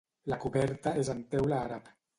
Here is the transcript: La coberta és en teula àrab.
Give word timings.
La 0.33 0.39
coberta 0.45 0.95
és 1.05 1.15
en 1.17 1.23
teula 1.37 1.63
àrab. 1.67 1.97